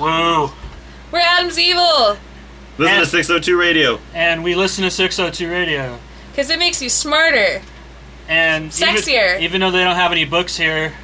Whoa. 0.00 0.50
We're 1.12 1.18
Adam's 1.18 1.58
Evil 1.58 2.16
Listen 2.78 2.94
And- 2.96 3.04
to 3.04 3.10
602 3.10 3.58
Radio. 3.58 4.00
And 4.14 4.42
we 4.42 4.54
listen 4.54 4.84
to 4.84 4.90
602 4.90 5.50
Radio. 5.50 5.98
because 6.32 6.48
it 6.50 6.58
makes 6.58 6.80
you 6.80 6.88
smarter. 6.88 7.60
And 8.28 8.70
Sexier. 8.70 9.32
Even, 9.34 9.42
even 9.42 9.60
though 9.60 9.70
they 9.70 9.84
don't 9.84 9.96
have 9.96 10.12
any 10.12 10.24
books 10.24 10.56
here, 10.56 10.94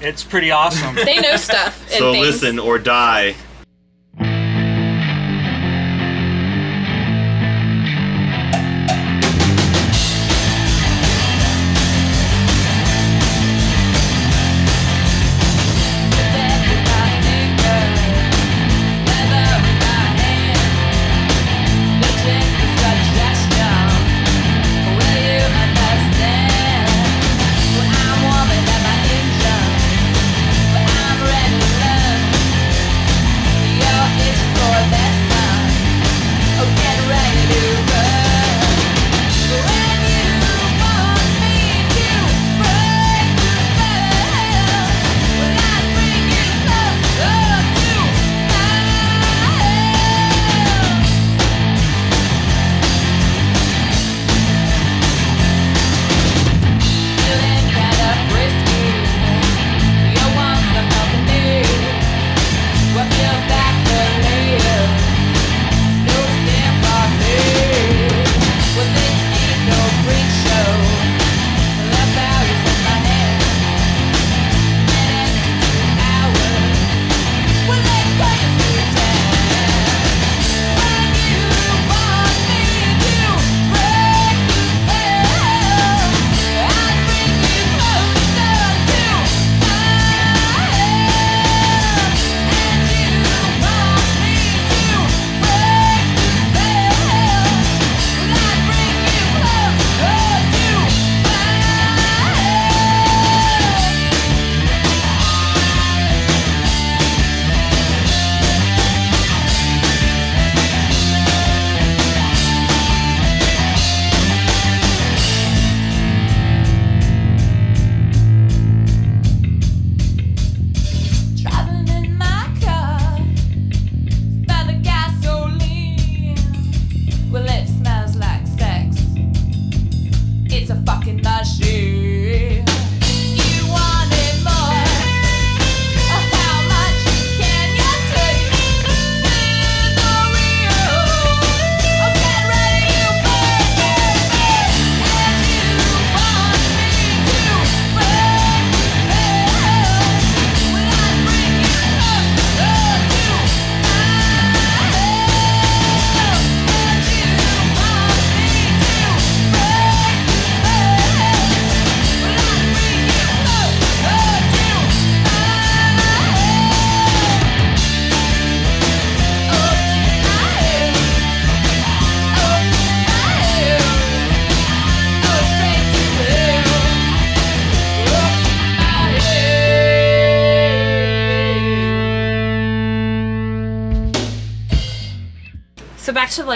it's 0.00 0.22
pretty 0.24 0.50
awesome. 0.50 0.94
They 0.94 1.18
know 1.20 1.36
stuff. 1.36 1.78
And 1.90 1.98
So 1.98 2.12
things. 2.12 2.26
listen 2.26 2.58
or 2.58 2.78
die. 2.78 3.34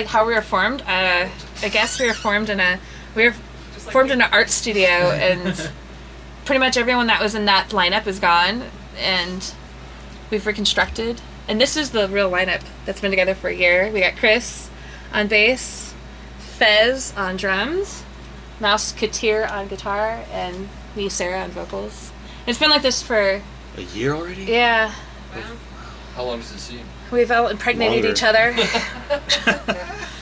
Like 0.00 0.08
how 0.08 0.26
we 0.26 0.34
were 0.34 0.40
formed. 0.42 0.80
Uh, 0.82 1.28
I 1.62 1.68
guess 1.68 2.00
we 2.00 2.06
were 2.06 2.14
formed 2.14 2.48
in 2.48 2.58
a 2.58 2.80
we 3.14 3.24
were 3.26 3.32
formed 3.32 4.10
in 4.10 4.22
an 4.22 4.28
art 4.32 4.48
studio, 4.48 4.88
and 4.88 5.70
pretty 6.46 6.58
much 6.58 6.76
everyone 6.76 7.06
that 7.08 7.20
was 7.20 7.34
in 7.34 7.44
that 7.44 7.68
lineup 7.70 8.06
is 8.06 8.18
gone, 8.18 8.64
and 8.98 9.52
we've 10.30 10.46
reconstructed. 10.46 11.20
And 11.48 11.60
this 11.60 11.76
is 11.76 11.90
the 11.90 12.08
real 12.08 12.30
lineup 12.30 12.62
that's 12.86 13.00
been 13.00 13.10
together 13.10 13.34
for 13.34 13.48
a 13.48 13.54
year. 13.54 13.90
We 13.92 14.00
got 14.00 14.16
Chris 14.16 14.70
on 15.12 15.26
bass, 15.26 15.94
Fez 16.38 17.12
on 17.16 17.36
drums, 17.36 18.02
Mouse 18.58 18.92
Katir 18.92 19.50
on 19.50 19.68
guitar, 19.68 20.24
and 20.32 20.68
me, 20.96 21.08
Sarah, 21.08 21.42
on 21.42 21.50
vocals. 21.50 22.10
It's 22.46 22.58
been 22.58 22.70
like 22.70 22.82
this 22.82 23.02
for 23.02 23.42
A 23.76 23.82
year 23.94 24.14
already? 24.14 24.44
yeah. 24.44 24.94
How 26.14 26.24
long 26.24 26.38
does 26.38 26.52
it 26.52 26.58
seem? 26.58 26.84
We've 27.10 27.30
all 27.30 27.48
impregnated 27.48 28.04
Longer. 28.04 28.10
each 28.10 28.22
other. 28.22 28.54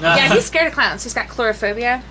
Yeah, 0.00 0.28
he's 0.34 0.44
scared 0.46 0.68
of 0.68 0.72
clowns. 0.74 1.02
He's 1.02 1.14
got 1.14 1.28
coulrophobia. 1.28 2.02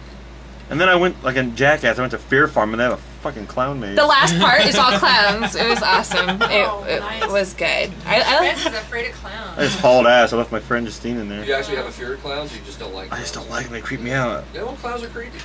And 0.70 0.80
then 0.80 0.88
I 0.88 0.96
went 0.96 1.24
like 1.24 1.36
in 1.36 1.56
Jackass. 1.56 1.98
I 1.98 2.02
went 2.02 2.12
to 2.12 2.20
Fear 2.20 2.48
Farm 2.48 2.72
and 2.74 2.80
they 2.80 2.84
have 2.84 2.94
a 2.94 2.98
fucking 3.22 3.48
clown 3.48 3.80
maze. 3.80 3.96
The 3.96 4.06
last 4.06 4.38
part 4.40 4.62
is 4.62 4.76
all 4.78 4.92
clowns. 5.00 5.56
It 5.56 5.68
was 5.68 5.82
awesome. 5.82 6.38
Oh, 6.42 6.46
it, 6.46 6.68
Oh, 6.70 6.84
it 6.88 7.00
nice. 7.00 7.28
was 7.32 7.54
good. 7.56 7.92
I, 8.06 8.22
I, 8.22 8.38
Francis 8.38 8.66
is 8.68 8.74
afraid 8.80 9.10
of 9.10 9.16
clowns. 9.16 9.58
I 9.58 9.64
just 9.64 9.80
hauled 9.80 10.06
ass. 10.06 10.32
I 10.32 10.38
left 10.38 10.52
my 10.52 10.60
friend 10.60 10.86
Justine 10.86 11.18
in 11.18 11.28
Do 11.28 11.36
there. 11.38 11.44
you 11.46 11.54
actually 11.54 11.78
have 11.78 11.88
a 11.88 11.92
fear 11.92 12.14
of 12.14 12.22
clowns? 12.22 12.56
You 12.56 12.62
just 12.66 12.78
don't 12.80 12.94
like? 12.94 13.12
I 13.12 13.18
just 13.18 13.34
don't 13.34 13.50
like 13.50 13.64
them. 13.66 13.74
They 13.74 13.82
creep 13.82 14.00
me 14.02 14.12
out. 14.12 14.44
Yeah, 14.54 14.62
well, 14.64 14.76
clowns 14.76 15.02
are 15.04 15.08
creepy. 15.10 15.40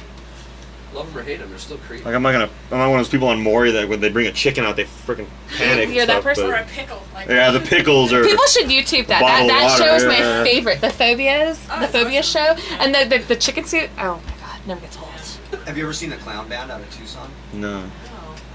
Love 0.94 1.08
them 1.12 1.18
or 1.18 1.22
hate 1.24 1.38
them, 1.40 1.48
they're 1.50 1.58
still 1.58 1.78
creepy. 1.78 2.04
Like 2.04 2.14
I'm 2.14 2.22
not 2.22 2.32
gonna. 2.32 2.48
I'm 2.70 2.78
not 2.78 2.88
one 2.90 3.00
of 3.00 3.04
those 3.06 3.10
people 3.10 3.28
on 3.28 3.42
Maury 3.42 3.72
that 3.72 3.88
when 3.88 4.00
they 4.00 4.10
bring 4.10 4.26
a 4.28 4.32
chicken 4.32 4.64
out, 4.64 4.76
they 4.76 4.84
freaking 4.84 5.26
panic. 5.56 5.88
You're 5.90 6.06
that 6.06 6.22
stuff, 6.22 6.24
person? 6.24 6.46
or 6.46 6.52
but- 6.52 6.62
a 6.62 6.64
pickle. 6.66 7.02
Like 7.14 7.28
Yeah, 7.28 7.50
the 7.50 7.60
pickles 7.60 8.12
are. 8.12 8.22
People 8.24 8.46
should 8.46 8.66
YouTube 8.66 9.06
that. 9.08 9.20
That, 9.20 9.20
Bottled 9.20 9.50
that 9.50 9.78
water, 9.78 9.84
show 9.84 9.94
is 9.96 10.02
yeah. 10.04 10.08
my 10.42 10.44
favorite. 10.48 10.80
The 10.80 10.90
phobias, 10.90 11.58
Oh, 11.70 11.74
the 11.74 11.80
that's 11.80 11.92
phobia 11.92 12.20
awesome. 12.20 12.56
show, 12.58 12.74
and 12.80 12.94
the, 12.94 13.18
the 13.18 13.24
the 13.24 13.36
chicken 13.36 13.64
suit. 13.64 13.90
Oh 13.98 14.20
my 14.24 14.32
god, 14.40 14.66
never 14.66 14.80
gets 14.80 14.96
old. 14.98 15.08
Have 15.66 15.76
you 15.78 15.84
ever 15.84 15.92
seen 15.92 16.12
a 16.12 16.16
clown 16.18 16.48
band 16.48 16.70
out 16.70 16.80
of 16.80 16.90
Tucson? 16.90 17.30
No. 17.52 17.80
no. 17.82 17.90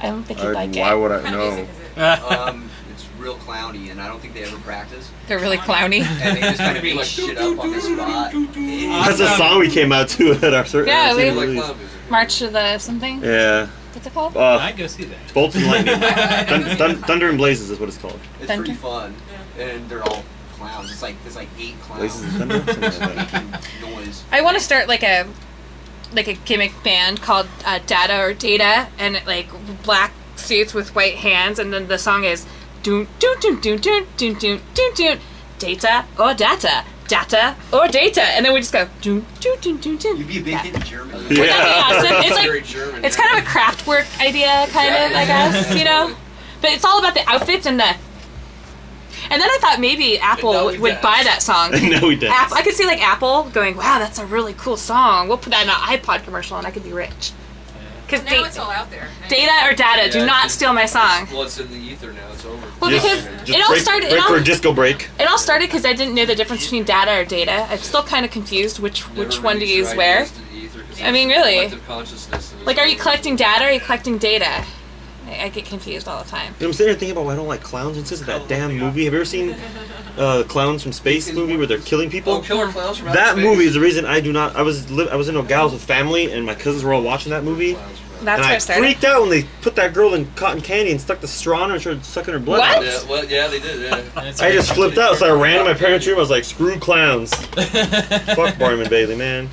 I 0.02 0.08
don't 0.08 0.24
think 0.24 0.40
I- 0.40 0.44
you'd 0.48 0.54
like 0.54 0.76
why 0.76 0.94
it. 0.94 0.98
would 1.00 1.12
what 1.12 1.20
I 1.20 1.22
kind 1.24 1.36
of 1.36 1.42
know? 1.42 1.56
music 1.56 1.70
is 1.76 1.98
it? 1.98 2.32
Um, 2.32 2.70
it's 2.89 2.89
real 3.20 3.36
clowny, 3.36 3.92
and 3.92 4.02
I 4.02 4.08
don't 4.08 4.20
think 4.20 4.34
they 4.34 4.44
ever 4.44 4.58
practice. 4.60 5.10
They're 5.28 5.40
really 5.40 5.58
clowny. 5.58 6.02
And 6.02 6.38
they 6.38 6.42
just 6.42 6.58
kind 6.58 6.78
of 6.78 6.84
make 6.84 6.96
like, 6.96 7.06
shit 7.06 7.38
up 7.38 7.60
on 7.60 7.72
the 7.72 7.82
spot. 7.82 8.32
That's 8.34 9.20
a 9.20 9.28
song 9.38 9.60
we 9.60 9.70
came 9.70 9.92
out 9.92 10.10
to 10.10 10.32
at 10.44 10.54
our 10.54 10.66
certain. 10.66 10.88
Yeah, 10.90 11.16
we- 11.16 11.26
You 11.26 11.32
like 11.34 11.48
release. 11.48 11.72
March 12.10 12.42
of 12.42 12.54
the 12.54 12.78
something. 12.80 13.24
Yeah. 13.24 13.68
What's 13.94 14.08
it 14.08 14.14
called? 14.14 14.38
Uh, 14.38 14.58
I'd 14.62 14.78
go 14.78 14.88
see 14.88 15.04
that. 15.06 15.34
Bolts 15.34 15.56
and 15.56 15.66
Lightning. 15.68 16.00
Thun- 16.00 16.78
thun- 16.78 16.96
Thunder 17.04 17.30
and 17.30 17.38
Blazes 17.38 17.70
is 17.70 17.80
what 17.80 17.90
it's 17.90 17.98
called. 17.98 18.20
It's 18.40 18.48
Thunder. 18.48 18.64
pretty 18.66 18.80
fun, 18.80 19.16
and 19.58 19.88
they're 19.90 20.04
all 20.04 20.24
clowns. 20.54 20.92
It's 20.92 21.02
like 21.02 21.22
there's 21.24 21.36
like 21.36 21.50
eight 21.60 21.80
clowns 21.82 22.00
Blazes 22.20 22.24
and 22.24 22.52
Thunder. 22.52 22.74
Something 22.74 22.82
like 23.16 23.32
that. 23.32 23.52
making 23.82 23.96
noise. 23.96 24.24
I 24.32 24.42
want 24.42 24.58
to 24.58 24.64
start 24.64 24.88
like 24.88 25.04
a 25.04 25.28
like 26.14 26.28
a 26.28 26.34
gimmick 26.34 26.72
band 26.84 27.22
called 27.22 27.48
uh, 27.66 27.80
Data 27.86 28.20
or 28.22 28.34
Data, 28.34 28.88
and 28.98 29.16
it, 29.18 29.28
like 29.28 29.48
black 29.84 30.12
suits 30.36 30.74
with 30.74 30.96
white 30.96 31.16
hands, 31.16 31.60
and 31.60 31.72
then 31.74 31.88
the 31.88 31.98
song 31.98 32.24
is 32.24 32.46
doon 32.90 33.08
doon 33.20 33.60
doon 33.62 33.62
doon 33.62 33.78
doon 33.82 34.06
doon 34.18 34.34
doon 34.40 34.62
doon 34.74 34.94
doon 34.96 35.20
data 35.60 36.06
or 36.18 36.34
data 36.34 36.84
data 37.08 37.56
or 37.74 37.88
data, 37.88 38.22
and 38.22 38.46
then 38.46 38.54
we 38.54 38.60
just 38.60 38.74
go 38.74 38.88
doon 39.02 39.26
doon 39.40 39.58
doon 39.62 39.78
doon 39.78 39.98
doon. 39.98 40.18
You'd 40.18 40.28
be 40.28 40.40
a 40.40 40.42
big 40.42 40.58
hit 40.58 40.76
in 40.76 40.82
Germany. 40.82 41.24
Wouldn't 41.28 41.50
that 41.50 41.66
be 41.66 42.08
awesome? 42.10 42.18
It's 42.26 42.38
like 42.38 42.66
German. 42.66 43.06
it's 43.06 43.16
kind 43.16 43.38
of 43.38 43.44
a 43.44 43.48
Kraftwerk 43.48 44.08
idea, 44.22 44.68
kind 44.72 44.94
of 44.96 45.18
I 45.18 45.26
guess 45.26 45.76
you 45.76 45.86
know, 45.86 46.16
but 46.62 46.72
it's 46.72 46.86
all 46.86 47.00
about 47.00 47.14
the 47.14 47.28
outfits 47.28 47.66
and 47.66 47.80
the. 47.80 47.96
And 49.32 49.40
then 49.42 49.50
I 49.50 49.58
thought 49.60 49.80
maybe 49.80 50.18
Apple 50.18 50.54
now 50.54 50.66
would, 50.66 50.82
dance. 50.82 51.02
buy 51.04 51.22
that 51.24 51.44
song. 51.44 51.72
no, 51.72 52.08
we 52.08 52.16
didn't. 52.16 52.34
I 52.34 52.62
could 52.62 52.74
see 52.74 52.86
like 52.86 53.02
Apple 53.02 53.44
going, 53.50 53.76
"Wow, 53.76 54.00
that's 54.00 54.18
a 54.18 54.26
really 54.26 54.54
cool 54.54 54.78
song. 54.78 55.28
We'll 55.28 55.38
put 55.38 55.52
that 55.52 55.64
in 55.64 55.70
an 55.70 55.76
iPod 55.76 56.24
commercial, 56.24 56.58
and 56.58 56.66
I 56.66 56.72
could 56.72 56.84
be 56.84 56.94
rich." 56.94 57.34
Because 58.10 58.26
Now 58.26 58.44
it's 58.44 58.58
all 58.58 58.72
out 58.72 58.90
there. 58.90 59.08
data 59.28 59.52
or 59.70 59.74
data, 59.76 60.12
do 60.12 60.26
not 60.26 60.46
it's- 60.46 60.54
steal 60.54 60.74
my 60.74 60.86
song. 60.88 61.28
Well, 61.32 61.44
it's 61.44 61.60
in 61.60 61.70
the 61.70 61.78
ether 61.78 62.12
now. 62.12 62.22
It's 62.34 62.44
over. 62.44 62.58
Well, 62.80 62.90
Just- 62.90 63.04
because 63.06 63.24
just 63.46 63.50
it 63.60 63.62
all 63.64 63.70
break, 63.70 63.82
started. 63.84 64.10
Break 64.10 64.24
It 64.24 64.28
for 64.28 64.36
a 64.38 64.44
disco 64.44 64.74
break. 64.74 65.10
it 65.20 65.28
all 65.30 65.38
started 65.38 65.68
because 65.68 65.86
I 65.86 65.94
didn't 65.94 66.16
know 66.16 66.26
the 66.26 66.34
difference 66.36 66.64
between 66.64 66.86
data 66.86 67.20
or 67.20 67.24
data. 67.26 67.68
I'm 67.70 67.78
still 67.80 68.02
kind 68.04 68.26
of 68.26 68.32
confused 68.32 68.80
which 68.80 69.08
Never 69.10 69.20
which 69.20 69.42
one 69.44 69.56
to 69.56 69.62
release 69.62 69.76
use 69.76 69.94
where. 69.96 70.18
ideas 70.22 70.32
to 70.32 70.40
the 70.42 70.58
ether 70.58 70.80
'cause 70.90 71.02
I 71.04 71.12
mean, 71.12 71.30
really. 71.30 71.72
consciousness 71.88 72.54
Like, 72.66 72.78
are 72.80 72.88
you 72.88 72.96
collecting 72.98 73.36
data 73.36 73.66
or 73.66 73.68
are 73.68 73.72
you 73.72 73.80
collecting 73.80 74.18
data? 74.18 74.64
I, 75.30 75.44
I 75.46 75.50
get 75.50 75.66
confused 75.66 76.08
all 76.08 76.24
the 76.24 76.30
time. 76.30 76.54
You 76.60 76.66
know, 76.66 76.68
I'm 76.68 76.74
sitting 76.74 76.92
here 76.92 77.00
thinking 77.00 77.12
about 77.12 77.26
why 77.26 77.34
I 77.34 77.36
don't 77.36 77.48
like 77.48 77.62
clowns. 77.62 77.98
It's 77.98 78.10
just 78.10 78.26
that 78.26 78.48
damn 78.48 78.72
movie. 78.78 79.06
Have 79.06 79.14
you 79.14 79.20
ever 79.20 79.26
seen 79.26 79.56
uh, 80.18 80.44
Clowns 80.48 80.84
from 80.84 80.92
Space 80.92 81.32
movie 81.34 81.56
where 81.58 81.68
they're 81.68 81.80
killing 81.80 82.10
people? 82.10 82.34
Oh, 82.34 82.42
killer 82.42 82.68
clowns 82.72 82.98
from 82.98 83.08
that 83.08 83.34
space? 83.34 83.44
movie 83.44 83.66
is 83.66 83.74
the 83.76 83.80
reason 83.80 84.06
I 84.06 84.20
do 84.20 84.32
not. 84.34 84.56
I 84.56 84.62
was 84.64 84.90
li- 84.92 85.10
I 85.10 85.16
was 85.16 85.30
in 85.30 85.36
Nogales 85.36 85.74
with 85.74 85.84
family, 85.84 86.32
and 86.32 86.46
my 86.46 86.56
cousins 86.56 86.84
were 86.84 86.94
all 86.94 87.04
watching 87.04 87.32
that 87.32 87.44
movie. 87.44 87.76
Clowns 87.76 88.00
from 88.00 88.28
outer 88.28 88.42
That's 88.42 88.42
and 88.42 88.42
where 88.44 88.52
I 88.52 88.56
it 88.56 88.62
started. 88.62 88.82
freaked 88.82 89.04
out 89.06 89.22
when 89.22 89.30
they 89.30 89.44
put 89.62 89.76
that 89.78 89.94
girl 89.94 90.14
in 90.14 90.26
cotton 90.34 90.62
candy 90.62 90.92
and 90.92 91.00
stuck 91.00 91.22
the 91.22 91.28
straw 91.28 91.64
in 91.64 91.70
her 91.70 91.76
and 91.76 91.82
started 91.82 92.06
sucking 92.06 92.34
her 92.34 92.40
blood. 92.40 92.60
What? 92.60 92.78
out. 92.78 92.84
Yeah, 92.84 93.10
well, 93.10 93.26
yeah, 93.26 93.48
they 93.48 93.60
did. 93.60 93.82
Yeah. 93.82 94.02
That's 94.16 94.42
I 94.42 94.52
just 94.52 94.74
flipped 94.74 94.98
out, 94.98 95.16
so 95.18 95.34
I 95.34 95.42
ran 95.42 95.60
to 95.60 95.64
my 95.66 95.74
parents' 95.74 96.06
room. 96.06 96.18
I 96.18 96.20
was 96.20 96.30
like, 96.30 96.44
"Screw 96.44 96.78
clowns! 96.80 97.34
Fuck 98.36 98.58
Barnum 98.58 98.82
and 98.82 98.90
Bailey, 98.90 99.16
man." 99.16 99.50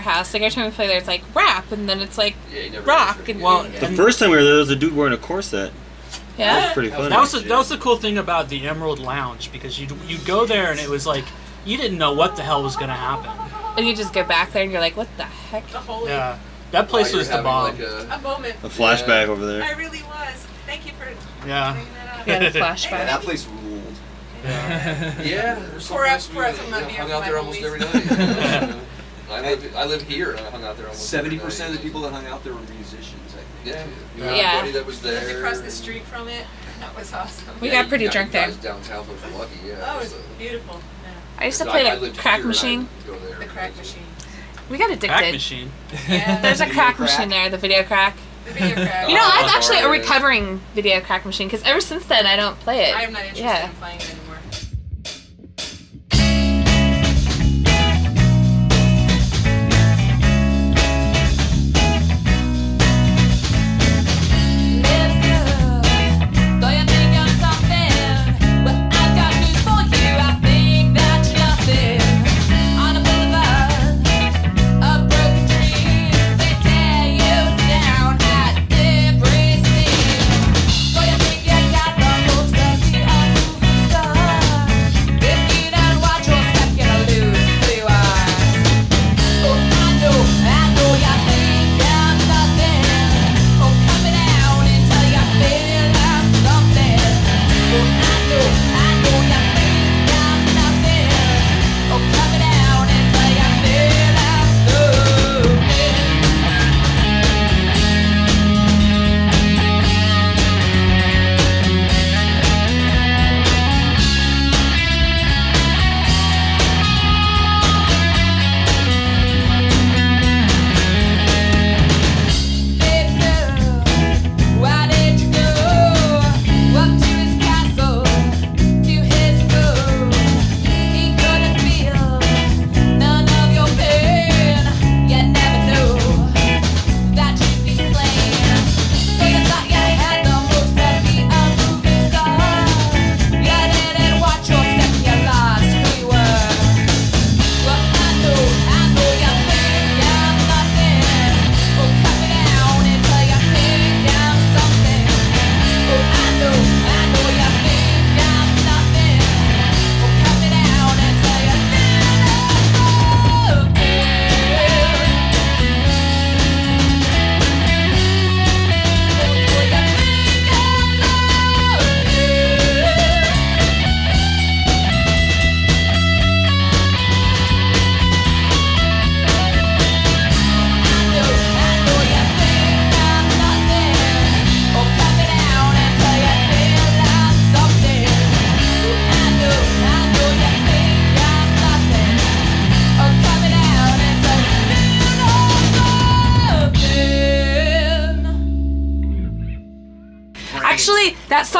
Was 0.00 0.30
the. 0.30 0.38
Like 0.38 0.42
every 0.46 0.54
time 0.54 0.64
we 0.66 0.70
play 0.72 0.86
there, 0.86 0.98
it's 0.98 1.06
like 1.08 1.22
rap, 1.34 1.70
and 1.72 1.88
then 1.88 2.00
it's 2.00 2.18
like 2.18 2.34
Yeah, 2.52 2.80
rock. 2.84 3.28
And, 3.28 3.40
Well, 3.40 3.64
The 3.64 3.86
and 3.86 3.96
first 3.96 4.18
time 4.18 4.30
we 4.30 4.36
were 4.36 4.42
there, 4.42 4.52
there 4.52 4.60
was 4.60 4.70
a 4.70 4.76
dude 4.76 4.94
wearing 4.96 5.12
a 5.14 5.18
corset. 5.18 5.72
Yeah, 6.38 6.54
That 6.54 6.64
was 6.66 6.72
pretty 6.74 6.90
funny. 6.90 7.08
that 7.10 7.20
was 7.20 7.32
the, 7.32 7.40
that 7.40 7.56
was 7.58 7.68
the 7.68 7.76
cool 7.78 7.96
thing 7.96 8.16
about 8.18 8.48
the 8.48 8.66
Emerald 8.66 8.98
Lounge 8.98 9.52
because 9.52 9.78
you 9.78 9.86
you 10.06 10.18
go 10.18 10.46
there 10.46 10.70
and 10.70 10.80
it 10.80 10.88
was 10.88 11.06
like 11.06 11.24
you 11.66 11.76
didn't 11.76 11.98
know 11.98 12.12
what 12.14 12.36
the 12.36 12.42
hell 12.42 12.62
was 12.62 12.76
gonna 12.76 12.94
happen. 12.94 13.30
And 13.76 13.86
you 13.86 13.94
just 13.94 14.12
go 14.12 14.24
back 14.24 14.52
there, 14.52 14.62
and 14.62 14.72
you're 14.72 14.80
like, 14.80 14.96
what 14.96 15.08
the 15.16 15.24
heck? 15.24 15.66
The 15.68 15.78
holy 15.78 16.10
Yeah, 16.10 16.38
that 16.72 16.88
place 16.88 17.12
was 17.12 17.28
the 17.28 17.42
bomb. 17.42 17.64
Like 17.76 17.80
a, 17.80 18.08
a 18.10 18.18
moment. 18.20 18.54
a 18.64 18.68
flashback 18.68 19.28
over 19.28 19.44
there. 19.46 19.62
I 19.62 19.72
really 19.72 20.02
was. 20.02 20.46
Thank 20.66 20.86
you 20.86 20.92
for 20.92 21.06
Yeah. 21.46 21.72
bringing 21.72 21.92
that 21.94 22.20
up. 22.20 22.26
Yeah, 22.26 22.38
the 22.50 22.58
Yeah, 22.58 22.64
flashback. 22.74 22.90
that 23.06 23.20
place 23.22 23.46
ruled. 23.46 23.94
yeah, 24.44 25.54
there's 25.70 25.84
some 25.84 25.96
For 25.98 26.04
place 26.04 26.12
us- 26.16 26.26
for 26.28 26.38
we 26.40 26.44
us, 26.46 26.58
I'm 26.60 26.70
not 26.70 26.80
you 26.80 26.82
know, 26.82 26.88
here 26.88 27.02
hung 27.02 27.12
out 27.12 27.20
my 27.20 27.28
there 27.28 27.38
almost 27.38 27.62
every 27.62 27.78
night. 27.80 28.74
you 29.36 29.42
know, 29.42 29.42
so. 29.42 29.48
I 29.48 29.50
live 29.50 29.76
I 29.76 29.84
live 29.86 30.02
here 30.02 30.30
and 30.32 30.40
I 30.46 30.50
hung 30.50 30.64
out 30.64 30.76
there 30.76 30.92
Seventy 30.92 31.38
percent 31.38 31.70
of 31.72 31.76
the 31.78 31.82
people 31.82 32.00
that 32.02 32.12
hung 32.12 32.26
out 32.26 32.42
there 32.44 32.52
were 32.54 32.60
musicians. 32.60 33.34
I 33.34 33.36
think. 33.36 33.46
Yeah, 33.64 33.86
you 34.16 34.22
had 34.24 34.36
Yeah. 34.36 34.56
a 34.58 34.60
buddy 34.60 34.72
that 34.72 34.86
was 34.86 35.00
there. 35.02 35.20
Lived 35.24 35.38
across 35.38 35.58
the 35.58 35.64
and- 35.64 35.72
street 35.72 36.04
from 36.04 36.28
it. 36.28 36.46
That 36.80 36.96
was 36.96 37.12
awesome. 37.12 37.46
We 37.60 37.68
Yeah, 37.68 37.82
got 37.82 37.88
pretty 37.90 38.04
got 38.06 38.12
drunk 38.14 38.28
you 38.28 38.40
there. 38.40 38.50
Downtown 38.50 39.04
folks 39.04 39.22
were 39.24 39.38
lucky. 39.38 39.52
Yeah. 39.66 39.74
Oh, 39.86 39.96
it 39.98 40.00
was 40.00 40.10
so- 40.12 40.16
beautiful. 40.38 40.80
Yeah. 41.04 41.10
I 41.38 41.44
used 41.46 41.58
to 41.58 41.64
play 41.66 41.86
I- 41.88 41.92
I 41.92 41.96
the 41.96 42.10
crack 42.10 42.24
here 42.24 42.34
and 42.36 42.44
I 42.44 42.48
machine. 42.48 42.88
would 43.06 43.20
Go 43.20 43.26
there 43.26 43.38
The 43.38 43.44
crack 43.46 43.76
machine. 43.76 44.02
We 44.70 44.78
got 44.78 44.90
addicted. 44.90 45.08
Crack 45.08 45.32
machine. 45.32 45.72
Yeah. 46.08 46.40
There's 46.42 46.60
a 46.60 46.64
Video 46.64 46.74
crack, 46.80 46.96
crack. 46.96 47.10
machine 47.10 47.28
there, 47.28 47.48
the 47.50 47.58
video 47.58 47.82
crack. 47.82 48.16
the 48.46 48.52
video 48.52 48.74
crack. 48.86 49.08
You 49.08 49.14
know, 49.16 49.20
Oh, 49.24 49.30
I'm 49.34 49.48
actually 49.50 49.78
a 49.80 49.88
recovering 49.88 50.60
video 50.74 51.00
crack 51.00 51.26
machine 51.26 51.48
because 51.48 51.62
ever 51.66 51.80
since 51.80 52.06
then 52.06 52.24
I 52.26 52.36
don't 52.36 52.58
play 52.60 52.84
it. 52.90 52.96
I 52.96 53.02
am 53.02 53.12
not 53.12 53.22
interested 53.22 53.44
Yeah. 53.44 53.66
in 53.68 53.72
playing 53.76 54.00
it 54.00 54.10
anymore. 54.10 54.29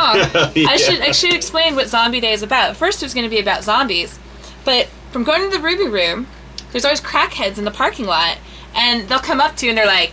Song. 0.01 0.51
Yeah. 0.55 0.69
I 0.69 0.77
should 0.77 1.01
I 1.01 1.13
should 1.13 1.33
explain 1.35 1.75
what 1.77 1.89
Zombie 1.89 2.21
Day 2.21 2.33
is 2.33 2.43
about. 2.43 2.77
First, 2.77 3.03
it 3.03 3.07
was 3.07 3.15
going 3.15 3.25
to 3.25 3.31
be 3.31 3.41
about 3.41 3.63
zombies, 3.65 4.19
but 4.65 4.87
from 5.13 5.23
going 5.25 5.49
to 5.49 5.57
the 5.57 5.63
Ruby 5.63 5.89
Room, 5.89 6.27
there's 6.73 6.85
always 6.85 7.01
crackheads 7.01 7.59
in 7.59 7.65
the 7.65 7.71
parking 7.71 8.07
lot, 8.07 8.39
and 8.75 9.09
they'll 9.09 9.19
come 9.19 9.41
up 9.41 9.57
to 9.57 9.67
you 9.67 9.71
and 9.71 9.79
they're 9.79 9.87
like, 9.87 10.13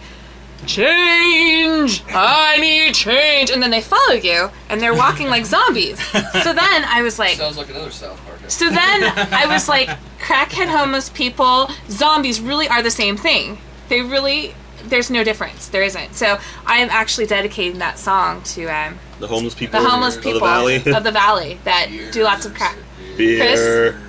"Change! 0.65 2.03
I 2.10 2.57
need 2.59 2.94
change!" 2.94 3.50
And 3.50 3.61
then 3.61 3.72
they 3.72 3.81
follow 3.81 4.14
you, 4.14 4.50
and 4.70 4.81
they're 4.81 4.96
walking 4.96 5.27
like 5.27 5.46
zombies. 5.46 6.00
So 6.11 6.53
then 6.53 6.83
I 6.85 7.01
was 7.01 7.18
like, 7.20 7.38
Sounds 7.38 7.57
like 7.57 7.70
another 7.70 7.92
South 7.92 8.24
Park. 8.25 8.40
so 8.50 8.70
then 8.70 9.03
I 9.33 9.46
was 9.48 9.68
like, 9.68 9.90
crackhead, 10.20 10.68
homeless 10.68 11.09
people, 11.09 11.70
zombies 11.90 12.40
really 12.42 12.68
are 12.68 12.81
the 12.83 12.92
same 12.92 13.18
thing. 13.18 13.57
They 13.90 14.01
really, 14.01 14.53
there's 14.89 15.09
no 15.09 15.23
difference. 15.23 15.67
There 15.67 15.83
isn't. 15.83 16.15
So 16.15 16.39
I 16.65 16.79
am 16.79 16.89
actually 16.89 17.27
dedicating 17.27 17.79
that 17.79 18.00
song 18.00 18.41
to 18.43 18.65
um, 18.65 18.97
The 19.19 19.27
homeless 19.27 19.53
people. 19.55 19.81
the 19.81 19.87
homeless 19.89 20.15
of 20.17 20.23
people 20.23 20.39
the 20.39 20.45
valley. 20.45 20.75
of 20.95 21.03
the 21.03 21.11
valley 21.11 21.59
that 21.63 21.89
do 22.11 22.23
lots 22.23 22.45
of 22.45 22.53
crack. 22.53 22.77
Beer. 23.17 24.00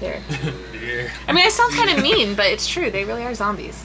There. 0.00 0.22
I 1.26 1.32
mean, 1.32 1.44
I 1.46 1.48
sound 1.48 1.72
kind 1.74 1.90
of 1.90 2.02
mean, 2.02 2.34
but 2.34 2.46
it's 2.46 2.66
true. 2.68 2.90
They 2.90 3.04
really 3.04 3.22
are 3.24 3.34
zombies. 3.34 3.82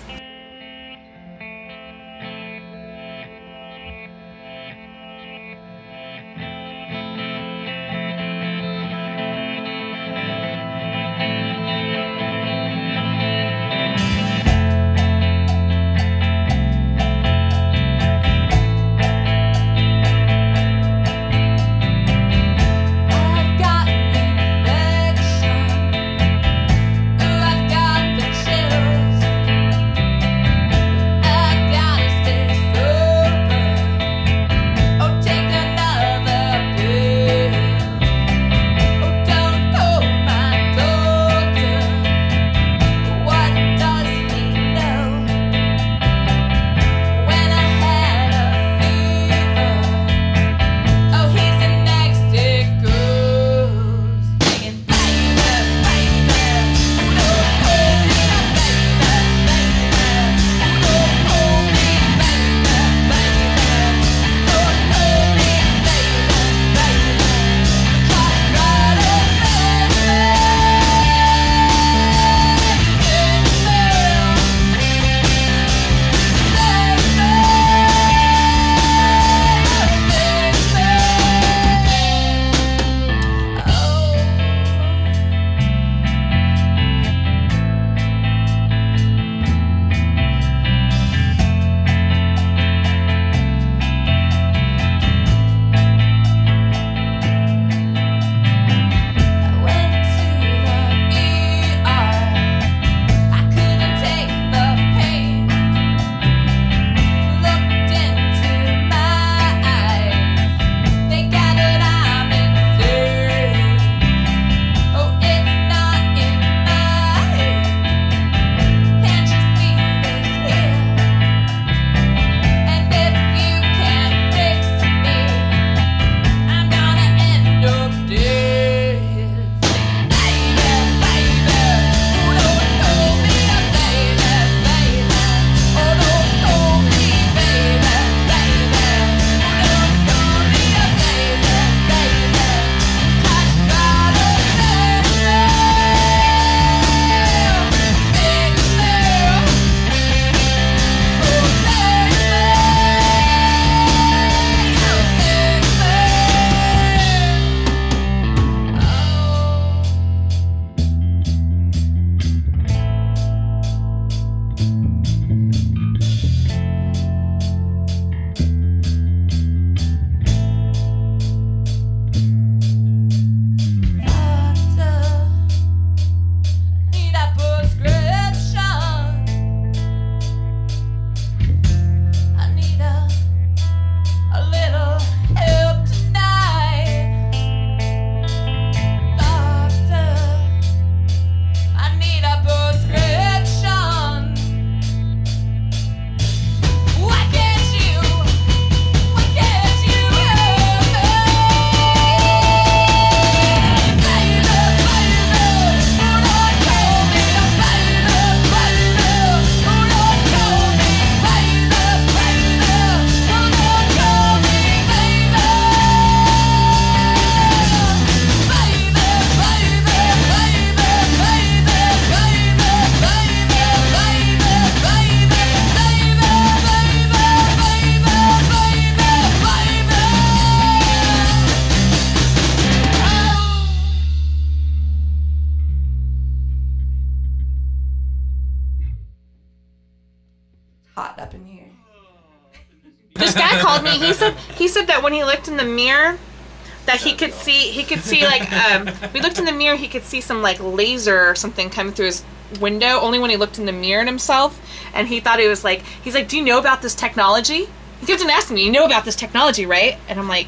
Could 247.21 247.33
see 247.33 247.71
he 247.71 247.83
could 247.83 248.01
see 248.01 248.23
like 248.23 248.51
um, 248.51 248.89
we 249.13 249.21
looked 249.21 249.37
in 249.37 249.45
the 249.45 249.51
mirror. 249.51 249.75
He 249.75 249.87
could 249.87 250.03
see 250.03 250.21
some 250.21 250.41
like 250.41 250.59
laser 250.59 251.29
or 251.29 251.35
something 251.35 251.69
coming 251.69 251.93
through 251.93 252.07
his 252.07 252.23
window. 252.59 252.99
Only 252.99 253.19
when 253.19 253.29
he 253.29 253.37
looked 253.37 253.59
in 253.59 253.65
the 253.65 253.71
mirror 253.71 254.01
at 254.01 254.07
himself, 254.07 254.59
and 254.93 255.07
he 255.07 255.19
thought 255.19 255.39
it 255.39 255.47
was 255.47 255.63
like 255.63 255.83
he's 256.03 256.15
like, 256.15 256.27
"Do 256.27 256.37
you 256.37 256.43
know 256.43 256.57
about 256.57 256.81
this 256.81 256.95
technology?" 256.95 257.67
He 257.99 258.07
kept 258.07 258.21
on 258.23 258.29
asking 258.29 258.55
me, 258.55 258.65
"You 258.65 258.71
know 258.71 258.85
about 258.85 259.05
this 259.05 259.15
technology, 259.15 259.65
right?" 259.65 259.97
And 260.09 260.19
I'm 260.19 260.27
like, 260.27 260.47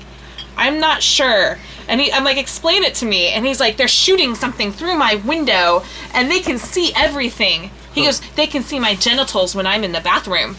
"I'm 0.57 0.79
not 0.79 1.03
sure." 1.03 1.59
And 1.87 2.01
he, 2.01 2.11
I'm 2.11 2.23
like, 2.23 2.37
"Explain 2.37 2.83
it 2.83 2.95
to 2.95 3.05
me." 3.05 3.27
And 3.27 3.45
he's 3.45 3.59
like, 3.59 3.77
"They're 3.77 3.87
shooting 3.87 4.33
something 4.33 4.71
through 4.71 4.95
my 4.95 5.15
window, 5.15 5.83
and 6.13 6.31
they 6.31 6.39
can 6.39 6.57
see 6.57 6.91
everything." 6.95 7.69
He 7.93 8.05
goes, 8.05 8.19
"They 8.35 8.47
can 8.47 8.63
see 8.63 8.79
my 8.79 8.95
genitals 8.95 9.55
when 9.55 9.67
I'm 9.67 9.83
in 9.83 9.91
the 9.91 10.01
bathroom." 10.01 10.55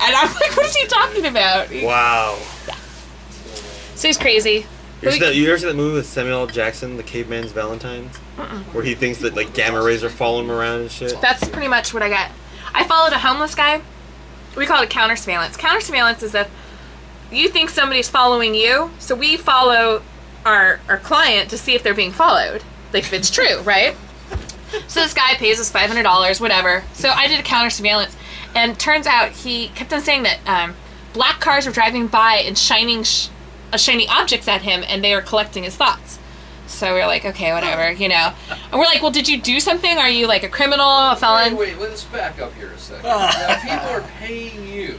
And 0.00 0.14
I'm 0.14 0.32
like, 0.34 0.52
what 0.56 0.66
is 0.66 0.76
he 0.76 0.86
talking 0.86 1.26
about? 1.26 1.70
Wow. 1.82 2.38
So 3.96 4.06
he's 4.06 4.16
crazy. 4.16 4.64
You 5.00 5.08
ever, 5.08 5.12
see 5.12 5.20
that, 5.20 5.34
you 5.36 5.52
ever 5.52 5.66
that 5.66 5.76
movie 5.76 5.94
with 5.96 6.06
Samuel 6.06 6.40
L. 6.40 6.46
Jackson, 6.48 6.96
The 6.96 7.04
Caveman's 7.04 7.52
Valentine? 7.52 8.08
Where 8.72 8.82
he 8.82 8.94
thinks 8.94 9.18
that 9.20 9.36
like 9.36 9.54
gamma 9.54 9.80
rays 9.82 10.02
are 10.02 10.10
following 10.10 10.46
him 10.46 10.50
around 10.50 10.80
and 10.80 10.90
shit. 10.90 11.20
That's 11.20 11.48
pretty 11.48 11.68
much 11.68 11.94
what 11.94 12.02
I 12.02 12.08
got. 12.08 12.32
I 12.74 12.84
followed 12.84 13.12
a 13.12 13.18
homeless 13.18 13.54
guy. 13.54 13.80
We 14.56 14.66
call 14.66 14.82
it 14.82 14.90
counter 14.90 15.14
surveillance. 15.16 15.56
Counter 15.56 15.80
surveillance 15.80 16.22
is 16.22 16.34
if 16.34 16.50
you 17.30 17.48
think 17.48 17.70
somebody's 17.70 18.08
following 18.08 18.54
you, 18.54 18.90
so 18.98 19.14
we 19.14 19.36
follow 19.36 20.02
our 20.44 20.80
our 20.88 20.98
client 20.98 21.50
to 21.50 21.58
see 21.58 21.74
if 21.74 21.82
they're 21.82 21.94
being 21.94 22.12
followed. 22.12 22.62
Like 22.92 23.04
if 23.04 23.12
it's 23.12 23.30
true, 23.30 23.60
right? 23.60 23.94
So 24.86 25.00
this 25.00 25.14
guy 25.14 25.34
pays 25.34 25.60
us 25.60 25.70
five 25.70 25.88
hundred 25.88 26.02
dollars, 26.02 26.40
whatever. 26.40 26.82
So 26.92 27.10
I 27.10 27.28
did 27.28 27.38
a 27.38 27.42
counter 27.42 27.70
surveillance, 27.70 28.16
and 28.54 28.78
turns 28.78 29.06
out 29.06 29.30
he 29.30 29.68
kept 29.68 29.92
on 29.92 30.00
saying 30.02 30.24
that 30.24 30.38
um, 30.46 30.74
black 31.12 31.40
cars 31.40 31.66
were 31.66 31.72
driving 31.72 32.06
by 32.08 32.42
and 32.44 32.56
shining 32.58 33.02
sh- 33.04 33.28
shiny 33.76 34.08
objects 34.08 34.48
at 34.48 34.62
him, 34.62 34.82
and 34.88 35.04
they 35.04 35.12
are 35.12 35.20
collecting 35.20 35.64
his 35.64 35.76
thoughts. 35.76 36.18
So 36.68 36.94
we 36.94 37.00
are 37.00 37.06
like, 37.06 37.24
okay, 37.24 37.52
whatever, 37.52 37.90
you 37.92 38.08
know. 38.08 38.32
And 38.50 38.72
we're 38.72 38.84
like, 38.84 39.02
well, 39.02 39.10
did 39.10 39.26
you 39.28 39.40
do 39.40 39.58
something? 39.58 39.98
Are 39.98 40.08
you 40.10 40.26
like 40.26 40.42
a 40.42 40.48
criminal, 40.48 40.86
a 40.86 41.16
felon? 41.16 41.56
Wait, 41.56 41.76
wait, 41.76 41.88
let's 41.88 42.04
back 42.04 42.38
up 42.40 42.54
here 42.54 42.68
a 42.70 42.78
second. 42.78 43.04
Ah. 43.06 43.58
now, 43.66 43.76
people 43.78 43.88
are 43.88 44.08
paying 44.20 44.66
you 44.68 44.98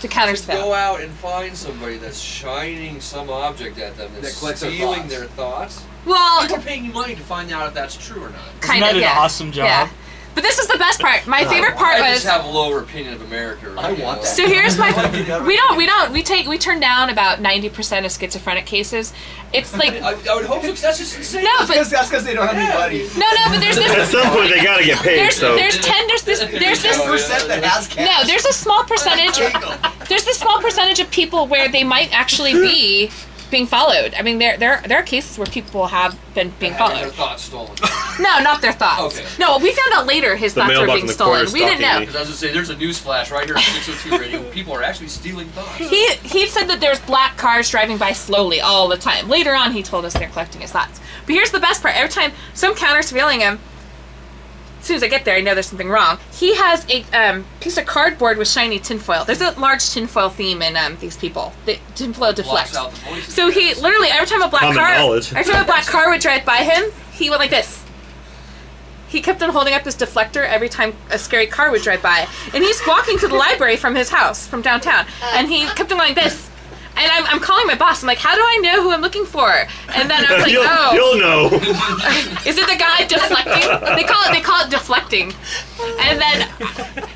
To 0.00 0.08
counter 0.08 0.34
to 0.34 0.46
go 0.46 0.72
out 0.72 1.00
and 1.02 1.12
find 1.12 1.54
somebody 1.56 1.98
that's 1.98 2.18
shining 2.18 3.00
some 3.00 3.28
object 3.30 3.78
at 3.78 3.96
them 3.98 4.10
that's 4.14 4.32
That 4.34 4.38
collects 4.40 4.60
their 4.62 4.70
stealing 4.72 5.00
thoughts. 5.02 5.14
their 5.14 5.26
thoughts. 5.28 5.84
Well, 6.06 6.40
People 6.42 6.56
are 6.56 6.60
paying 6.62 6.84
you 6.86 6.92
money 6.92 7.14
to 7.14 7.22
find 7.22 7.52
out 7.52 7.68
if 7.68 7.74
that's 7.74 7.96
true 7.96 8.22
or 8.24 8.30
not. 8.30 8.40
kind 8.60 8.82
that 8.82 8.90
of, 8.92 8.96
an 8.96 9.02
yeah. 9.02 9.18
awesome 9.18 9.52
job? 9.52 9.66
Yeah. 9.66 9.88
But 10.34 10.42
this 10.42 10.58
is 10.58 10.66
the 10.66 10.78
best 10.78 10.98
part. 11.00 11.26
My 11.26 11.44
favorite 11.44 11.76
part 11.76 11.96
I 11.96 12.10
was. 12.10 12.22
just 12.22 12.26
have 12.26 12.44
a 12.46 12.48
lower 12.48 12.80
opinion 12.80 13.12
of 13.14 13.22
America. 13.22 13.70
Right 13.70 13.84
I 13.84 13.92
now. 13.94 14.04
want 14.04 14.22
that. 14.22 14.28
So 14.28 14.46
here's 14.46 14.78
my. 14.78 14.90
We 15.46 15.56
don't. 15.56 15.76
We 15.76 15.86
don't. 15.86 16.12
We 16.12 16.22
take. 16.22 16.46
We 16.46 16.56
turn 16.58 16.80
down 16.80 17.10
about 17.10 17.40
ninety 17.40 17.68
percent 17.68 18.06
of 18.06 18.12
schizophrenic 18.12 18.64
cases. 18.66 19.12
It's 19.52 19.76
like 19.76 19.92
I, 20.02 20.12
I 20.12 20.34
would 20.34 20.46
hope 20.46 20.62
so. 20.62 20.68
'cause 20.70 20.80
that's 20.80 20.98
just 20.98 21.16
insane. 21.18 21.44
no, 21.44 21.50
but 21.60 21.68
Because 21.68 21.90
that's 21.90 22.08
because 22.08 22.24
they 22.24 22.32
don't 22.34 22.46
have 22.48 22.56
any 22.56 23.02
money. 23.02 23.08
no, 23.18 23.26
no. 23.36 23.50
But 23.52 23.60
there's 23.60 23.76
At 23.76 23.94
this. 23.94 24.10
some 24.10 24.26
point, 24.32 24.48
they 24.50 24.62
gotta 24.62 24.84
get 24.84 24.98
paid. 25.02 25.18
There's 25.18 25.36
So 25.36 25.54
there's 25.54 25.78
ten. 25.78 26.06
There's 26.06 26.22
this. 26.22 26.40
There's 26.62 26.82
this. 26.82 26.96
Percent 27.04 27.48
that 27.48 27.62
has 27.64 27.88
cash. 27.88 28.06
No, 28.06 28.26
there's 28.26 28.46
a 28.46 28.52
small 28.52 28.84
percentage. 28.84 29.36
There's 30.08 30.24
this 30.24 30.38
small 30.38 30.60
percentage 30.60 31.00
of 31.00 31.10
people 31.10 31.46
where 31.46 31.68
they 31.70 31.84
might 31.84 32.12
actually 32.12 32.52
be 32.54 33.10
being 33.52 33.66
followed. 33.68 34.14
I 34.14 34.22
mean, 34.22 34.38
there 34.38 34.56
there 34.56 34.82
there 34.86 34.98
are 34.98 35.04
cases 35.04 35.38
where 35.38 35.46
people 35.46 35.86
have 35.86 36.18
been 36.34 36.52
being 36.58 36.72
Having 36.72 36.96
their 36.96 37.10
followed. 37.10 37.14
thoughts 37.14 37.42
stolen. 37.44 37.70
No, 38.20 38.40
not 38.40 38.60
their 38.60 38.72
thoughts. 38.72 39.16
Okay. 39.18 39.26
No, 39.38 39.58
we 39.58 39.72
found 39.72 39.92
out 39.94 40.06
later 40.06 40.34
his 40.34 40.54
The 40.54 40.62
thoughts 40.62 40.78
were 40.80 40.86
being 40.86 41.08
stolen. 41.08 41.46
We 41.52 41.60
didn't 41.60 41.80
know. 41.82 42.00
Because 42.00 42.16
I 42.16 42.20
was 42.20 42.28
gonna 42.28 42.36
say, 42.38 42.52
there's 42.52 42.70
a 42.70 42.76
news 42.76 42.98
flash 42.98 43.30
right 43.30 43.46
here 43.46 43.54
at 43.56 43.62
602 43.62 44.18
Radio. 44.18 44.50
People 44.50 44.72
are 44.74 44.82
actually 44.82 45.08
stealing 45.08 45.46
thoughts. 45.48 45.76
He 45.76 46.08
he 46.24 46.46
said 46.48 46.64
that 46.66 46.80
there's 46.80 46.98
black 47.00 47.36
cars 47.36 47.70
driving 47.70 47.98
by 47.98 48.12
slowly 48.12 48.60
all 48.60 48.88
the 48.88 48.96
time. 48.96 49.28
Later 49.28 49.54
on, 49.54 49.72
he 49.72 49.82
told 49.82 50.04
us 50.04 50.14
they're 50.14 50.28
collecting 50.28 50.62
his 50.62 50.72
thoughts. 50.72 51.00
But 51.26 51.34
here's 51.36 51.52
the 51.52 51.60
best 51.60 51.82
part: 51.82 51.94
every 51.96 52.10
time 52.10 52.32
some 52.54 52.74
counter 52.74 53.00
surveilling 53.00 53.38
him, 53.38 53.60
as 54.82 54.88
soon 54.88 54.96
as 54.96 55.02
I 55.04 55.06
get 55.06 55.24
there, 55.24 55.36
I 55.36 55.40
know 55.40 55.54
there's 55.54 55.68
something 55.68 55.88
wrong. 55.88 56.18
He 56.32 56.56
has 56.56 56.84
a 56.90 57.04
um, 57.16 57.44
piece 57.60 57.78
of 57.78 57.86
cardboard 57.86 58.36
with 58.36 58.48
shiny 58.48 58.80
tinfoil. 58.80 59.24
There's 59.24 59.40
a 59.40 59.52
large 59.52 59.88
tinfoil 59.88 60.28
theme 60.28 60.60
in 60.60 60.76
um, 60.76 60.96
these 60.98 61.16
people. 61.16 61.52
The 61.66 61.78
tinfoil 61.94 62.32
deflects. 62.32 62.74
out 62.74 62.90
the 62.90 62.98
voices. 63.02 63.32
So 63.32 63.48
he 63.48 63.74
literally 63.74 64.08
every 64.08 64.26
time 64.26 64.42
a 64.42 64.48
black 64.48 64.62
Common 64.62 64.78
car, 64.78 64.98
knowledge. 64.98 65.32
every 65.34 65.52
time 65.52 65.62
a 65.62 65.66
black 65.66 65.86
car 65.86 66.10
would 66.10 66.20
drive 66.20 66.44
by 66.44 66.56
him, 66.56 66.90
he 67.12 67.30
went 67.30 67.38
like 67.38 67.50
this. 67.50 67.84
He 69.06 69.22
kept 69.22 69.40
on 69.40 69.50
holding 69.50 69.72
up 69.72 69.84
his 69.84 69.94
deflector 69.94 70.44
every 70.44 70.68
time 70.68 70.94
a 71.10 71.18
scary 71.18 71.46
car 71.46 71.70
would 71.70 71.82
drive 71.82 72.02
by, 72.02 72.26
and 72.52 72.64
he's 72.64 72.84
walking 72.84 73.18
to 73.20 73.28
the 73.28 73.36
library 73.36 73.76
from 73.76 73.94
his 73.94 74.08
house 74.10 74.48
from 74.48 74.62
downtown, 74.62 75.06
and 75.22 75.48
he 75.48 75.66
kept 75.66 75.92
on 75.92 75.98
going 75.98 76.14
this. 76.14 76.50
And 76.96 77.10
I'm, 77.10 77.24
I'm 77.26 77.40
calling 77.40 77.66
my 77.66 77.74
boss. 77.74 78.02
I'm 78.02 78.06
like, 78.06 78.18
how 78.18 78.34
do 78.34 78.40
I 78.40 78.58
know 78.62 78.82
who 78.82 78.90
I'm 78.90 79.00
looking 79.00 79.24
for? 79.24 79.50
And 79.94 80.10
then 80.10 80.24
I 80.24 80.34
was 80.34 80.42
like, 80.42 80.52
you'll, 80.52 80.64
oh, 80.66 80.92
you'll 80.94 81.18
know. 81.18 81.46
is 82.46 82.58
it 82.58 82.68
the 82.68 82.76
guy 82.76 83.04
deflecting? 83.06 83.96
They 83.96 84.04
call 84.04 84.22
it 84.28 84.32
they 84.32 84.40
call 84.40 84.64
it 84.64 84.70
deflecting. 84.70 85.32
And 86.00 86.20
then, 86.20 86.48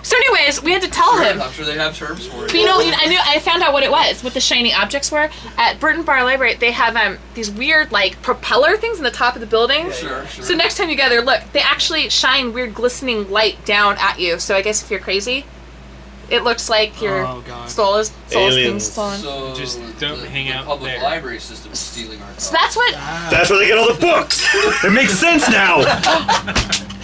so 0.03 0.17
anyways, 0.17 0.63
we 0.63 0.73
had 0.73 0.83
to 0.83 0.91
tell 0.91 1.19
him. 1.19 1.41
I'm 1.41 1.53
sure 1.53 1.65
they 1.65 1.77
have 1.77 1.97
terms 1.97 2.27
for 2.27 2.45
it. 2.45 2.49
But 2.49 2.55
you 2.55 2.67
know, 2.67 2.79
I 2.79 3.07
knew 3.07 3.19
I 3.23 3.39
found 3.39 3.63
out 3.63 3.73
what 3.73 3.83
it 3.83 3.91
was, 3.91 4.25
what 4.25 4.35
the 4.35 4.41
shiny 4.41 4.73
objects 4.73 5.13
were. 5.13 5.31
At 5.57 5.79
Burton 5.79 6.03
Barr 6.05 6.25
Library, 6.25 6.55
they 6.55 6.73
have 6.73 6.97
um 6.97 7.19
these 7.35 7.51
weird 7.51 7.93
like 7.93 8.21
propeller 8.23 8.77
things 8.77 8.99
in 8.99 9.05
the 9.05 9.11
top 9.11 9.35
of 9.35 9.41
the 9.41 9.47
building. 9.47 9.91
Sure, 9.93 10.27
sure. 10.27 10.45
So 10.45 10.55
next 10.55 10.77
time 10.77 10.91
you 10.91 10.97
go 10.97 11.09
there, 11.09 11.23
look, 11.23 11.43
they 11.53 11.61
actually 11.61 12.09
shine 12.09 12.53
weird 12.53 12.75
glistening 12.75 13.31
light 13.31 13.65
down 13.65 13.97
at 13.99 14.19
you. 14.19 14.39
So 14.39 14.57
I 14.57 14.63
guess 14.63 14.83
if 14.83 14.91
you're 14.91 15.01
crazy, 15.01 15.45
it 16.31 16.43
looks 16.45 16.69
like 16.69 17.01
your 17.01 17.27
Oh, 17.27 17.43
God. 17.47 17.69
soul 17.71 17.97
is 17.97 18.09
soul 18.29 18.49
is 18.49 18.55
being 18.55 18.67
Aliens. 18.67 18.91
stolen. 18.93 19.19
So 19.21 19.55
Just 19.55 19.79
don't 20.01 20.21
the, 20.21 20.29
hang 20.29 20.47
the 20.47 20.53
out 20.55 20.65
public 20.67 20.93
there. 20.93 21.03
library 21.03 21.39
system 21.41 21.73
is 21.73 21.79
stealing 21.79 22.21
our. 22.23 22.29
So 22.39 22.53
that's 22.53 22.77
what 22.77 22.93
That's 23.31 23.51
where 23.51 23.59
they 23.59 23.67
get 23.69 23.79
all 23.79 23.93
the 23.93 24.01
books. 24.01 24.45
It 24.85 24.93
makes 24.93 25.13
sense 25.13 25.49
now. 25.49 25.83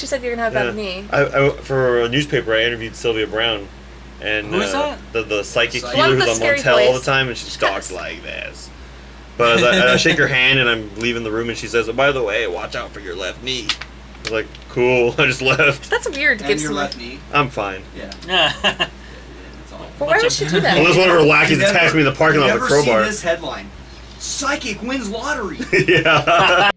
she 0.00 0.06
said 0.06 0.22
you're 0.22 0.32
gonna 0.34 0.42
have 0.42 0.52
that 0.54 0.62
Yeah. 0.62 0.66
with 0.66 0.76
me. 0.76 1.06
I, 1.12 1.46
I, 1.46 1.50
for 1.50 2.00
a 2.00 2.08
newspaper, 2.08 2.54
I 2.54 2.62
interviewed 2.64 2.96
Sylvia 2.96 3.26
Browne, 3.26 3.68
and 4.20 4.46
Who 4.48 4.60
is 4.60 4.72
uh, 4.74 4.80
that? 4.96 4.98
The 5.12 5.22
the 5.22 5.44
psychic 5.44 5.82
Psychic. 5.82 5.96
healer 5.96 6.08
One 6.08 6.18
with 6.18 6.26
who's 6.28 6.38
the 6.38 6.44
on 6.46 6.56
scary 6.56 6.58
Montel 6.60 6.86
all 6.86 6.92
voice. 6.94 7.04
the 7.04 7.10
time, 7.10 7.28
and 7.28 7.36
she 7.36 7.58
talks 7.58 7.92
like 7.92 8.22
this. 8.22 8.70
But 9.36 9.58
as 9.58 9.62
I, 9.62 9.92
I 9.94 9.96
shake 9.96 10.18
her 10.18 10.26
hand 10.26 10.58
and 10.58 10.68
I'm 10.68 10.94
leaving 10.98 11.22
the 11.24 11.30
room, 11.30 11.48
and 11.48 11.56
she 11.56 11.66
says, 11.66 11.88
oh, 11.88 11.92
"By 11.92 12.12
the 12.12 12.22
way, 12.22 12.46
watch 12.46 12.74
out 12.74 12.90
for 12.90 13.00
your 13.00 13.14
left 13.16 13.42
knee." 13.42 13.68
I 13.70 14.22
was 14.24 14.32
like, 14.32 14.46
"Cool." 14.68 15.14
I 15.18 15.26
just 15.26 15.40
left. 15.42 15.88
That's 15.90 16.08
weird 16.10 16.38
to 16.40 16.44
And 16.44 16.52
give 16.52 16.60
your 16.60 16.68
someone. 16.70 16.84
left 16.84 16.98
knee. 16.98 17.18
I'm 17.32 17.48
fine. 17.48 17.82
Yeah, 17.96 18.12
Yeah. 18.26 18.52
that's 18.62 19.72
all. 19.72 19.86
But 19.98 20.08
why 20.08 20.18
would 20.22 20.32
she 20.32 20.46
do 20.46 20.60
that? 20.60 20.76
Unless 20.78 20.96
one 20.96 21.08
of 21.08 21.14
her 21.14 21.22
lackeys 21.22 21.52
You 21.52 21.58
never- 21.58 21.70
attacks 21.76 21.94
me 21.94 22.00
in 22.00 22.06
the 22.06 22.12
parking 22.12 22.40
lot 22.40 22.46
with 22.46 22.54
a 22.56 22.58
never 22.58 22.66
crowbar. 22.66 23.02
seen 23.02 23.10
this 23.10 23.22
headline? 23.22 23.70
Psychic 24.18 24.82
wins 24.82 25.08
lottery. 25.08 25.58
yeah. 25.88 26.70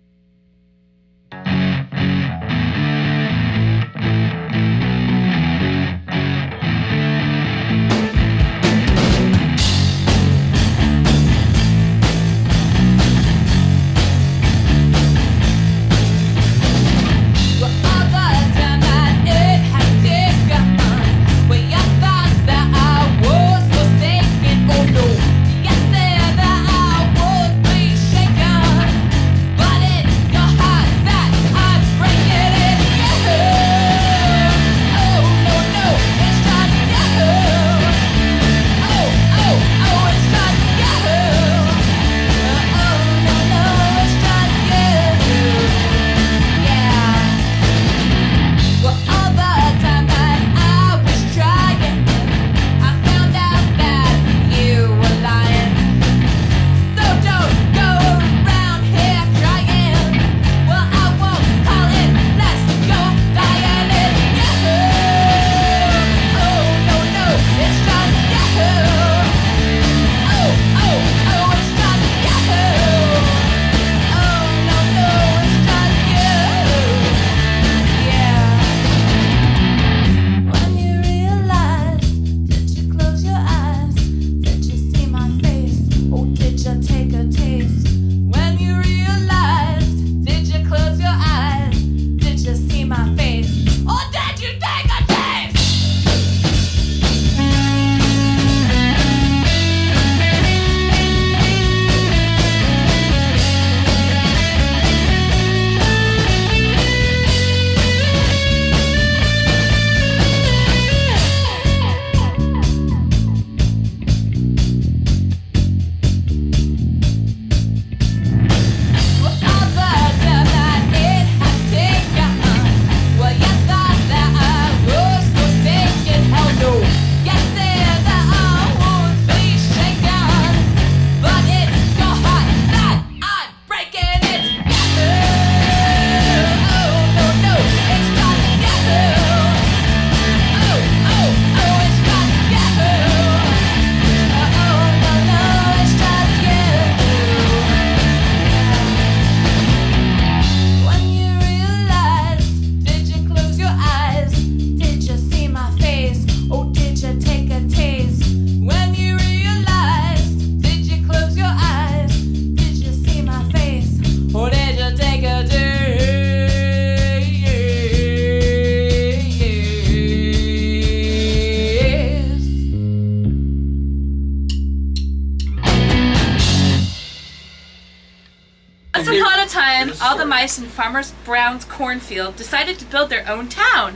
All 180.13 180.19
the 180.19 180.25
mice 180.27 180.59
in 180.59 180.65
Farmer 180.65 181.01
Brown's 181.25 181.65
cornfield 181.65 182.35
decided 182.35 182.77
to 182.77 182.85
build 182.85 183.09
their 183.09 183.27
own 183.27 183.49
town. 183.49 183.95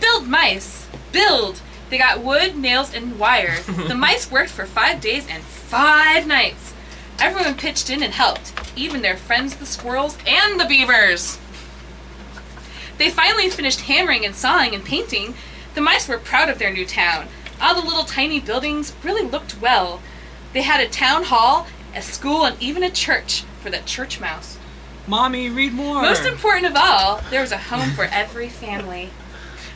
Build 0.00 0.28
mice. 0.28 0.86
Build. 1.10 1.60
They 1.90 1.98
got 1.98 2.22
wood, 2.22 2.56
nails, 2.56 2.94
and 2.94 3.18
wire. 3.18 3.60
the 3.88 3.96
mice 3.96 4.30
worked 4.30 4.50
for 4.50 4.64
five 4.64 5.00
days 5.00 5.26
and 5.28 5.42
five 5.42 6.24
nights. 6.24 6.72
Everyone 7.18 7.56
pitched 7.56 7.90
in 7.90 8.04
and 8.04 8.12
helped, 8.14 8.52
even 8.76 9.02
their 9.02 9.16
friends 9.16 9.56
the 9.56 9.66
squirrels 9.66 10.16
and 10.24 10.60
the 10.60 10.66
beavers. 10.66 11.40
They 12.98 13.10
finally 13.10 13.50
finished 13.50 13.80
hammering 13.80 14.24
and 14.24 14.36
sawing 14.36 14.72
and 14.72 14.84
painting. 14.84 15.34
The 15.74 15.80
mice 15.80 16.06
were 16.06 16.18
proud 16.18 16.48
of 16.48 16.60
their 16.60 16.72
new 16.72 16.86
town. 16.86 17.26
All 17.60 17.74
the 17.74 17.84
little 17.84 18.04
tiny 18.04 18.38
buildings 18.38 18.92
really 19.02 19.28
looked 19.28 19.60
well. 19.60 20.00
They 20.52 20.62
had 20.62 20.80
a 20.80 20.88
town 20.88 21.24
hall, 21.24 21.66
a 21.92 22.02
school, 22.02 22.44
and 22.44 22.56
even 22.62 22.84
a 22.84 22.90
church 22.90 23.42
for 23.60 23.68
the 23.68 23.78
church 23.78 24.20
mouse. 24.20 24.55
Mommy, 25.06 25.48
read 25.50 25.72
more. 25.72 26.02
Most 26.02 26.26
important 26.26 26.66
of 26.66 26.72
all, 26.76 27.20
there 27.30 27.40
was 27.40 27.52
a 27.52 27.58
home 27.58 27.90
for 27.92 28.04
every 28.04 28.48
family. 28.48 29.10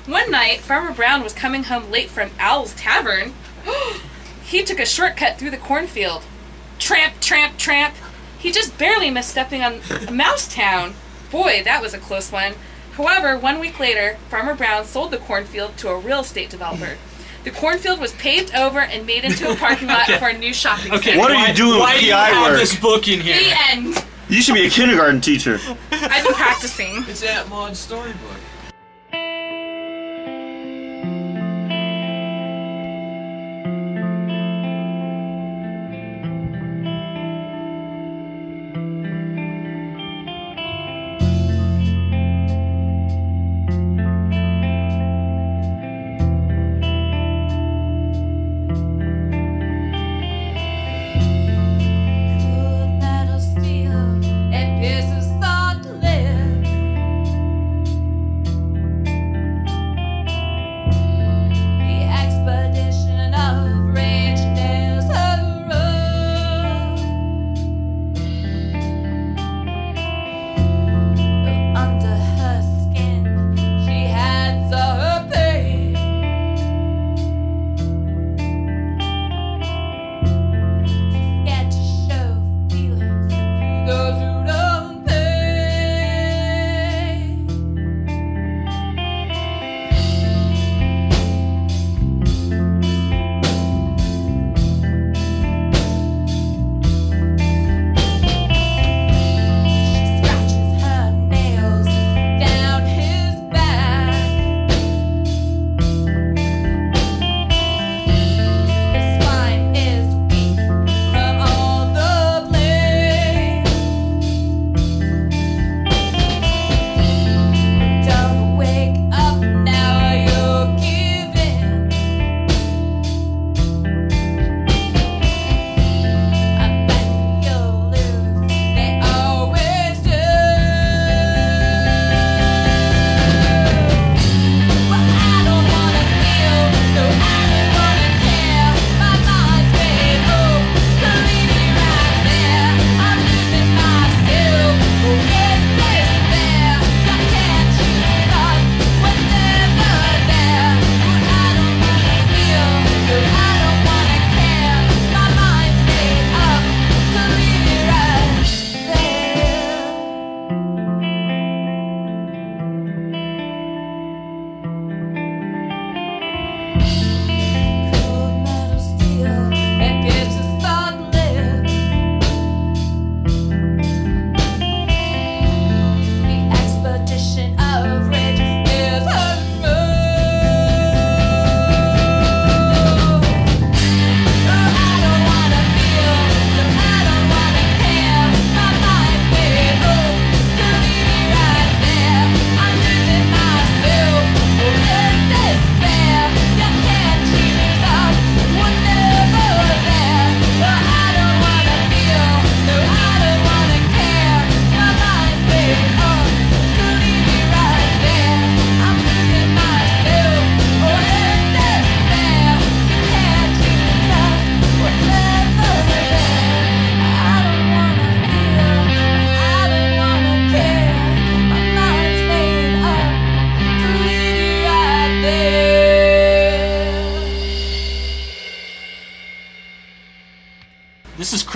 One 0.06 0.30
night, 0.30 0.60
Farmer 0.60 0.92
Brown 0.92 1.22
was 1.22 1.32
coming 1.32 1.64
home 1.64 1.90
late 1.90 2.08
from 2.10 2.30
Owl's 2.40 2.74
Tavern. 2.74 3.32
he 4.44 4.64
took 4.64 4.80
a 4.80 4.86
shortcut 4.86 5.38
through 5.38 5.50
the 5.50 5.56
cornfield. 5.56 6.24
Tramp, 6.78 7.20
tramp, 7.20 7.58
tramp. 7.58 7.94
He 8.38 8.50
just 8.50 8.76
barely 8.78 9.10
missed 9.10 9.28
stepping 9.30 9.62
on 9.62 9.80
a 10.08 10.10
mouse 10.10 10.52
town. 10.52 10.94
Boy, 11.30 11.62
that 11.64 11.80
was 11.82 11.94
a 11.94 11.98
close 11.98 12.32
one. 12.32 12.54
However, 12.92 13.38
one 13.38 13.60
week 13.60 13.78
later, 13.78 14.18
Farmer 14.30 14.54
Brown 14.54 14.84
sold 14.84 15.10
the 15.12 15.18
cornfield 15.18 15.76
to 15.78 15.90
a 15.90 15.98
real 15.98 16.20
estate 16.20 16.50
developer. 16.50 16.96
The 17.44 17.50
cornfield 17.50 18.00
was 18.00 18.12
paved 18.14 18.54
over 18.54 18.80
and 18.80 19.06
made 19.06 19.24
into 19.24 19.50
a 19.50 19.54
parking 19.56 19.88
lot 19.88 20.02
Okay. 20.10 20.18
for 20.18 20.28
a 20.28 20.36
new 20.36 20.52
shopping 20.52 20.92
Okay. 20.92 21.10
center. 21.12 21.20
What 21.20 21.30
are 21.30 21.46
you 21.48 21.54
doing 21.54 21.78
Why 21.78 21.92
with 21.94 22.00
do 22.00 22.06
you 22.06 22.12
PI 22.12 22.28
have 22.30 22.50
work? 22.52 22.60
this 22.60 22.78
book 22.80 23.08
in 23.08 23.20
here? 23.20 23.36
The 23.38 23.54
end. 23.70 24.04
You 24.30 24.42
should 24.42 24.54
be 24.54 24.64
a 24.64 24.70
kindergarten 24.70 25.20
teacher. 25.20 25.58
I've 25.90 26.24
been 26.24 26.34
practicing. 26.34 27.04
It's 27.08 27.24
Aunt 27.24 27.48
Maud's 27.48 27.80
storybook. 27.80 28.39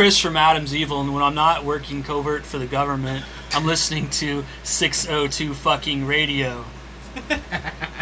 Chris 0.05 0.19
from 0.19 0.37
Adam's 0.37 0.75
Evil, 0.75 1.01
and 1.01 1.15
when 1.15 1.23
I'm 1.23 1.35
not 1.35 1.65
working 1.65 2.03
covert 2.03 2.45
for 2.45 2.59
the 2.59 2.67
government, 2.67 3.25
I'm 3.55 3.65
listening 3.65 4.11
to 4.11 4.45
602 4.63 5.55
fucking 5.55 6.05
radio. 6.05 6.67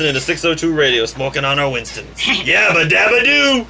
listening 0.00 0.14
to 0.14 0.20
602 0.20 0.74
Radio, 0.74 1.04
smoking 1.04 1.44
on 1.44 1.58
our 1.58 1.70
Winstons. 1.70 2.16
Yabba 2.16 2.88
dabba 2.88 3.22
doo! 3.22 3.66